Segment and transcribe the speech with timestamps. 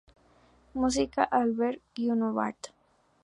[0.83, 2.73] Música: Albert Guinovart.